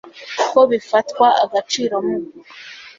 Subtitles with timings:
[0.49, 2.17] ko bifatwa agaciro mu